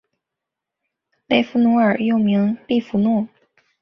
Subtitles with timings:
[1.27, 3.27] 雷佛奴尔又名利凡诺。